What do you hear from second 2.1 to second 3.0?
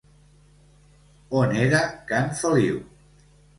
Can Feliu?